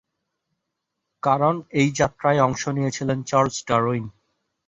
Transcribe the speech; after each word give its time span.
কারণ 1.23 1.55
এই 1.73 1.89
যাত্রায় 1.91 2.39
অংশ 2.41 2.63
নিয়েছিলেন 2.67 3.19
চার্লস 3.23 3.57
ডারউইন। 3.67 4.05